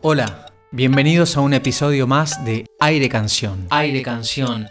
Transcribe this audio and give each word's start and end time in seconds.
Hola, 0.00 0.46
bienvenidos 0.70 1.36
a 1.36 1.40
un 1.40 1.54
episodio 1.54 2.06
más 2.06 2.44
de 2.44 2.66
Aire 2.78 3.08
Canción. 3.08 3.66
Aire 3.70 4.00
Canción. 4.02 4.68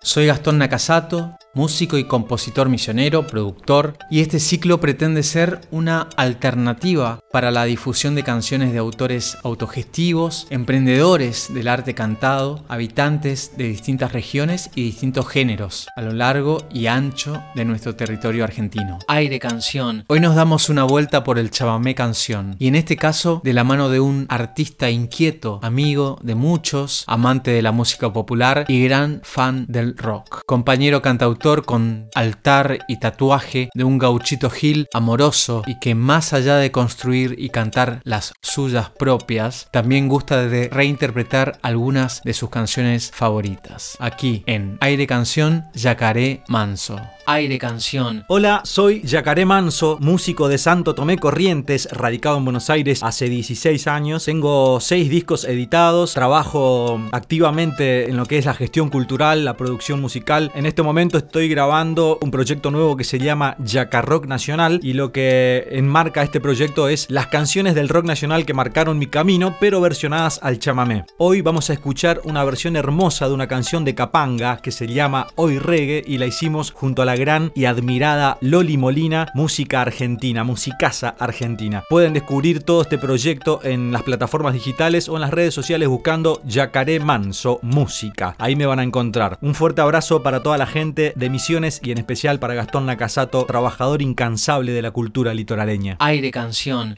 Soy 0.00 0.24
Gastón 0.24 0.56
Nakasato, 0.56 1.36
músico 1.54 1.96
y 1.98 2.04
compositor 2.04 2.68
misionero, 2.68 3.26
productor, 3.26 3.96
y 4.10 4.20
este 4.20 4.40
ciclo 4.40 4.80
pretende 4.80 5.22
ser 5.22 5.60
una 5.70 6.08
alternativa 6.16 7.20
para 7.30 7.50
la 7.50 7.64
difusión 7.64 8.14
de 8.14 8.24
canciones 8.24 8.72
de 8.72 8.78
autores 8.78 9.38
autogestivos, 9.44 10.46
emprendedores 10.50 11.52
del 11.52 11.68
arte 11.68 11.94
cantado, 11.94 12.64
habitantes 12.68 13.52
de 13.56 13.68
distintas 13.68 14.12
regiones 14.12 14.70
y 14.74 14.82
distintos 14.82 15.28
géneros 15.28 15.86
a 15.96 16.02
lo 16.02 16.12
largo 16.12 16.66
y 16.72 16.86
ancho 16.86 17.42
de 17.54 17.64
nuestro 17.64 17.94
territorio 17.94 18.44
argentino. 18.44 18.98
Aire 19.08 19.38
Canción. 19.38 20.04
Hoy 20.08 20.20
nos 20.20 20.34
damos 20.34 20.68
una 20.68 20.84
vuelta 20.84 21.24
por 21.24 21.38
el 21.38 21.50
chamamé 21.50 21.94
canción, 21.94 22.56
y 22.58 22.68
en 22.68 22.74
este 22.74 22.96
caso 22.96 23.40
de 23.44 23.52
la 23.52 23.64
mano 23.64 23.88
de 23.88 24.00
un 24.00 24.26
artista 24.28 24.90
inquieto, 24.90 25.60
amigo 25.62 26.18
de 26.22 26.34
muchos, 26.34 27.04
amante 27.06 27.52
de 27.52 27.62
la 27.62 27.72
música 27.72 28.12
popular 28.12 28.64
y 28.68 28.82
gran 28.84 29.20
fan 29.22 29.66
del 29.68 29.96
rock. 29.96 30.42
Compañero 30.46 31.00
cantautor 31.00 31.43
con 31.44 32.08
altar 32.14 32.78
y 32.88 32.98
tatuaje 32.98 33.68
de 33.74 33.84
un 33.84 33.98
gauchito 33.98 34.48
Gil 34.48 34.88
amoroso 34.94 35.62
y 35.66 35.78
que 35.78 35.94
más 35.94 36.32
allá 36.32 36.56
de 36.56 36.70
construir 36.70 37.34
y 37.36 37.50
cantar 37.50 38.00
las 38.02 38.32
suyas 38.40 38.88
propias, 38.88 39.68
también 39.70 40.08
gusta 40.08 40.46
de 40.46 40.70
reinterpretar 40.70 41.58
algunas 41.60 42.22
de 42.22 42.32
sus 42.32 42.48
canciones 42.48 43.10
favoritas. 43.12 43.98
Aquí 44.00 44.42
en 44.46 44.78
Aire 44.80 45.06
Canción, 45.06 45.64
Yacaré 45.74 46.42
Manso. 46.48 46.98
Aire 47.26 47.58
Canción. 47.58 48.24
Hola, 48.28 48.62
soy 48.64 49.02
Yacaré 49.02 49.44
Manso, 49.44 49.98
músico 50.00 50.48
de 50.48 50.56
Santo 50.56 50.94
Tomé 50.94 51.18
Corrientes, 51.18 51.88
radicado 51.90 52.38
en 52.38 52.44
Buenos 52.44 52.70
Aires 52.70 53.02
hace 53.02 53.28
16 53.28 53.86
años. 53.86 54.24
Tengo 54.24 54.80
6 54.80 55.10
discos 55.10 55.44
editados, 55.44 56.14
trabajo 56.14 56.98
activamente 57.12 58.08
en 58.08 58.16
lo 58.16 58.24
que 58.24 58.38
es 58.38 58.46
la 58.46 58.54
gestión 58.54 58.88
cultural, 58.88 59.44
la 59.44 59.56
producción 59.56 60.00
musical. 60.00 60.50
En 60.54 60.64
este 60.64 60.82
momento 60.82 61.18
estoy 61.34 61.48
grabando 61.48 62.20
un 62.22 62.30
proyecto 62.30 62.70
nuevo 62.70 62.96
que 62.96 63.02
se 63.02 63.18
llama 63.18 63.56
Yacarrock 63.58 64.26
Nacional 64.26 64.78
y 64.84 64.92
lo 64.92 65.10
que 65.10 65.66
enmarca 65.72 66.22
este 66.22 66.40
proyecto 66.40 66.86
es 66.86 67.10
las 67.10 67.26
canciones 67.26 67.74
del 67.74 67.88
rock 67.88 68.04
nacional 68.04 68.46
que 68.46 68.54
marcaron 68.54 69.00
mi 69.00 69.08
camino, 69.08 69.56
pero 69.58 69.80
versionadas 69.80 70.38
al 70.44 70.60
chamamé. 70.60 71.06
Hoy 71.18 71.40
vamos 71.40 71.70
a 71.70 71.72
escuchar 71.72 72.20
una 72.22 72.44
versión 72.44 72.76
hermosa 72.76 73.26
de 73.26 73.34
una 73.34 73.48
canción 73.48 73.84
de 73.84 73.96
Capanga 73.96 74.58
que 74.58 74.70
se 74.70 74.86
llama 74.86 75.26
Hoy 75.34 75.58
Reggae 75.58 76.04
y 76.06 76.18
la 76.18 76.26
hicimos 76.26 76.70
junto 76.70 77.02
a 77.02 77.04
la 77.04 77.16
gran 77.16 77.50
y 77.56 77.64
admirada 77.64 78.38
Loli 78.40 78.76
Molina, 78.76 79.26
música 79.34 79.80
argentina, 79.80 80.44
musicaza 80.44 81.16
argentina. 81.18 81.82
Pueden 81.90 82.12
descubrir 82.12 82.62
todo 82.62 82.82
este 82.82 82.96
proyecto 82.96 83.58
en 83.64 83.90
las 83.90 84.04
plataformas 84.04 84.54
digitales 84.54 85.08
o 85.08 85.16
en 85.16 85.22
las 85.22 85.32
redes 85.32 85.52
sociales 85.52 85.88
buscando 85.88 86.40
Yacaré 86.44 87.00
Manso 87.00 87.58
Música. 87.62 88.36
Ahí 88.38 88.54
me 88.54 88.66
van 88.66 88.78
a 88.78 88.84
encontrar. 88.84 89.36
Un 89.40 89.56
fuerte 89.56 89.80
abrazo 89.80 90.22
para 90.22 90.40
toda 90.40 90.58
la 90.58 90.66
gente 90.66 91.12
Misiones 91.30 91.80
y 91.82 91.90
en 91.90 91.98
especial 91.98 92.38
para 92.38 92.54
Gastón 92.54 92.86
Nakasato, 92.86 93.44
trabajador 93.46 94.02
incansable 94.02 94.72
de 94.72 94.82
la 94.82 94.90
cultura 94.90 95.34
litoraleña. 95.34 95.96
Aire 96.00 96.30
Canción. 96.30 96.96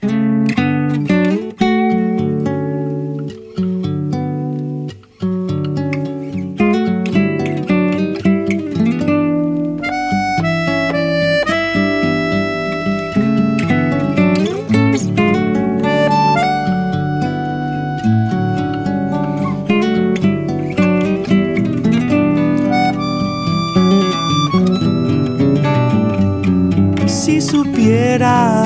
Supieras 27.77 28.65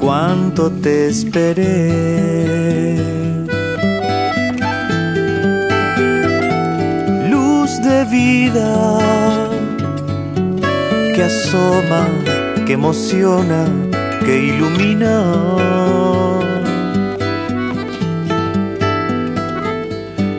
cuánto 0.00 0.70
te 0.70 1.08
esperé, 1.08 2.96
luz 7.28 7.82
de 7.82 8.04
vida 8.06 8.98
que 11.14 11.22
asoma, 11.22 12.06
que 12.66 12.72
emociona, 12.72 13.66
que 14.24 14.38
ilumina. 14.46 15.22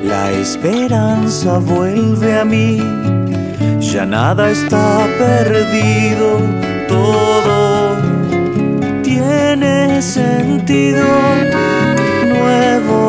La 0.04 0.32
esperanza 0.32 1.60
vuelve 1.60 2.40
a 2.40 2.46
mí 2.46 2.82
ya 3.96 4.06
nada 4.06 4.52
está 4.52 5.08
perdido, 5.18 6.42
todo 6.90 8.02
tiene 9.02 10.02
sentido, 10.02 11.06
nuevo. 12.28 13.06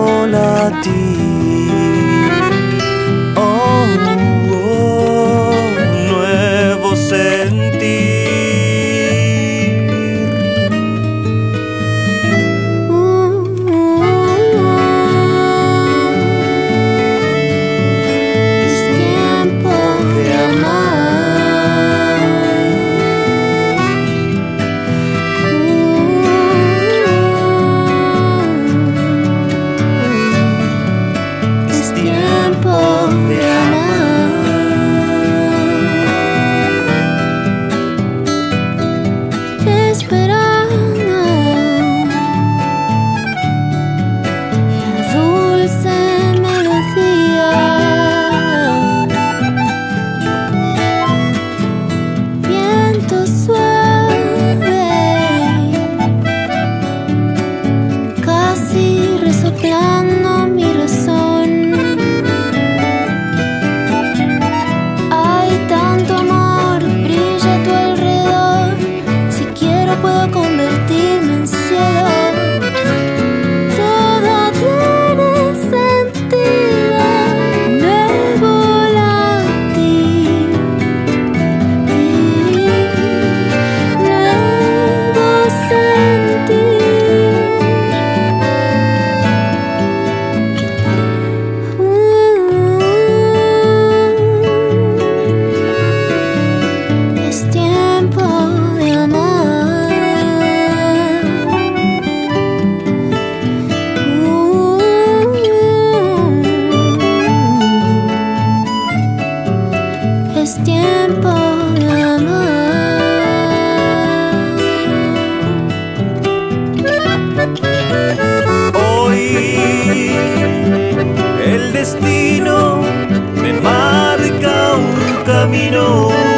me 123.43 123.53
marca 123.61 124.75
un 124.77 125.25
camino. 125.25 126.36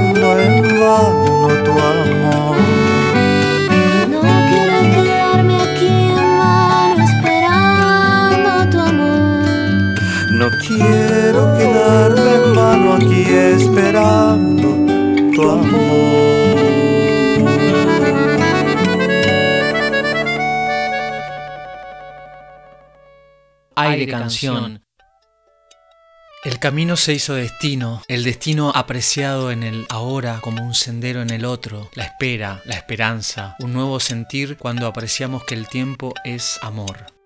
Esperando 0.00 0.38
en 0.40 0.62
vano 0.80 1.48
tu 1.64 1.72
amor. 1.72 2.56
No 4.08 4.20
quiero 4.48 4.80
quedarme 4.94 5.56
aquí 5.60 5.88
en 5.88 6.38
vano 6.38 7.04
esperando 7.04 8.50
tu 8.70 8.78
amor. 8.78 9.44
No 10.32 10.46
quiero 10.66 11.40
quedarme 11.58 12.30
en 12.34 12.54
vano 12.54 12.94
aquí 12.94 13.22
esperando 13.24 14.68
tu 15.34 15.42
amor. 15.50 16.20
Aire 23.76 24.06
canción. 24.06 24.80
El 26.42 26.58
camino 26.58 26.96
se 26.96 27.12
hizo 27.12 27.34
destino, 27.34 28.02
el 28.08 28.24
destino 28.24 28.72
apreciado 28.74 29.50
en 29.50 29.62
el 29.62 29.84
ahora 29.90 30.38
como 30.40 30.64
un 30.64 30.72
sendero 30.72 31.20
en 31.20 31.28
el 31.28 31.44
otro, 31.44 31.90
la 31.92 32.04
espera, 32.04 32.62
la 32.64 32.76
esperanza, 32.76 33.56
un 33.58 33.74
nuevo 33.74 34.00
sentir 34.00 34.56
cuando 34.56 34.86
apreciamos 34.86 35.44
que 35.44 35.54
el 35.54 35.68
tiempo 35.68 36.14
es 36.24 36.58
amor. 36.62 37.19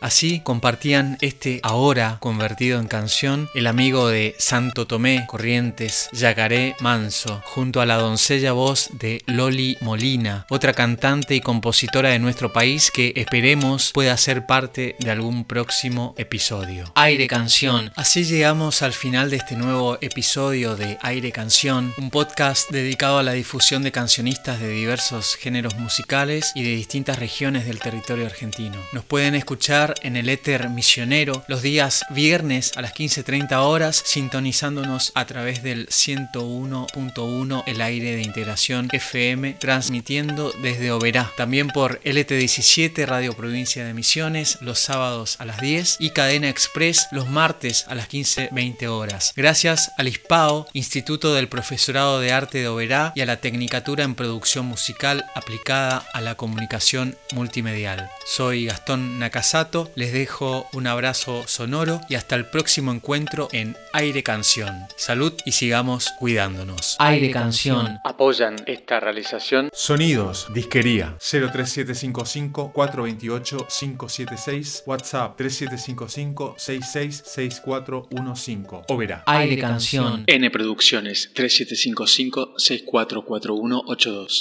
Así 0.00 0.40
compartían 0.40 1.18
este 1.20 1.58
ahora 1.64 2.18
convertido 2.20 2.78
en 2.78 2.86
canción 2.86 3.48
el 3.54 3.66
amigo 3.66 4.08
de 4.08 4.36
Santo 4.38 4.86
Tomé, 4.86 5.24
Corrientes, 5.26 6.08
Yacaré 6.12 6.76
Manso, 6.78 7.42
junto 7.46 7.80
a 7.80 7.86
la 7.86 7.96
doncella 7.96 8.52
voz 8.52 8.90
de 8.92 9.22
Loli 9.26 9.76
Molina, 9.80 10.46
otra 10.50 10.72
cantante 10.72 11.34
y 11.34 11.40
compositora 11.40 12.10
de 12.10 12.20
nuestro 12.20 12.52
país 12.52 12.92
que 12.92 13.12
esperemos 13.16 13.90
pueda 13.92 14.16
ser 14.16 14.46
parte 14.46 14.94
de 15.00 15.10
algún 15.10 15.44
próximo 15.44 16.14
episodio. 16.16 16.92
Aire 16.94 17.26
canción. 17.26 17.90
Así 17.96 18.24
llegamos 18.24 18.82
al 18.82 18.92
final 18.92 19.30
de 19.30 19.36
este 19.36 19.56
nuevo 19.56 19.98
episodio 20.00 20.76
de 20.76 20.96
Aire 21.02 21.32
Canción, 21.32 21.92
un 21.98 22.10
podcast 22.10 22.70
dedicado 22.70 23.18
a 23.18 23.24
la 23.24 23.32
difusión 23.32 23.82
de 23.82 23.90
cancionistas 23.90 24.60
de 24.60 24.68
diversos 24.68 25.34
géneros 25.34 25.74
musicales 25.74 26.52
y 26.54 26.62
de 26.62 26.76
distintas 26.76 27.18
regiones 27.18 27.66
del 27.66 27.80
territorio 27.80 28.26
argentino. 28.26 28.76
Nos 28.92 29.04
pueden 29.04 29.34
escuchar 29.34 29.87
en 30.02 30.16
el 30.16 30.28
éter 30.28 30.68
misionero 30.68 31.44
los 31.48 31.62
días 31.62 32.04
viernes 32.10 32.72
a 32.76 32.82
las 32.82 32.94
15.30 32.94 33.56
horas, 33.58 34.02
sintonizándonos 34.04 35.12
a 35.14 35.24
través 35.26 35.62
del 35.62 35.88
101.1 35.88 37.62
el 37.66 37.80
aire 37.80 38.16
de 38.16 38.22
integración 38.22 38.88
FM, 38.92 39.54
transmitiendo 39.54 40.52
desde 40.62 40.92
Oberá. 40.92 41.30
También 41.36 41.68
por 41.68 42.00
LT17 42.02 43.06
Radio 43.06 43.34
Provincia 43.34 43.84
de 43.84 43.94
Misiones 43.94 44.58
los 44.60 44.78
sábados 44.78 45.36
a 45.38 45.44
las 45.44 45.60
10 45.60 45.96
y 46.00 46.10
Cadena 46.10 46.48
Express 46.48 47.08
los 47.10 47.28
martes 47.28 47.84
a 47.88 47.94
las 47.94 48.08
15.20 48.08 48.86
horas. 48.88 49.32
Gracias 49.36 49.92
al 49.98 50.08
ISPAO, 50.08 50.66
Instituto 50.72 51.34
del 51.34 51.48
Profesorado 51.48 52.20
de 52.20 52.32
Arte 52.32 52.58
de 52.58 52.68
Oberá 52.68 53.12
y 53.14 53.20
a 53.20 53.26
la 53.26 53.40
Tecnicatura 53.40 54.04
en 54.04 54.14
Producción 54.14 54.66
Musical 54.66 55.24
aplicada 55.34 56.04
a 56.12 56.20
la 56.20 56.34
comunicación 56.34 57.16
multimedial. 57.32 58.10
Soy 58.26 58.66
Gastón 58.66 59.18
Nakasato, 59.18 59.77
les 59.94 60.12
dejo 60.12 60.66
un 60.72 60.86
abrazo 60.86 61.44
sonoro 61.46 62.00
y 62.08 62.14
hasta 62.14 62.36
el 62.36 62.46
próximo 62.46 62.92
encuentro 62.92 63.48
en 63.52 63.76
Aire 63.92 64.22
Canción. 64.22 64.74
Salud 64.96 65.34
y 65.44 65.52
sigamos 65.52 66.10
cuidándonos. 66.18 66.96
Aire 66.98 67.30
canción. 67.30 67.98
Apoyan 68.04 68.56
esta 68.66 69.00
realización 69.00 69.70
Sonidos, 69.72 70.46
disquería 70.52 71.16
03755 71.18 72.72
428 72.72 73.66
576, 73.68 74.82
WhatsApp 74.86 75.36
3755 75.36 76.54
666415. 76.56 78.84
O 78.88 78.96
verá. 78.96 79.22
Aire 79.26 79.58
canción. 79.58 80.24
N 80.26 80.50
Producciones 80.50 81.30
3755 81.34 82.54
644182. 82.56 84.32